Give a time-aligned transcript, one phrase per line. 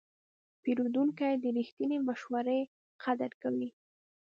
[0.63, 2.59] پیرودونکی د رښتینې مشورې
[3.03, 3.69] قدر کوي.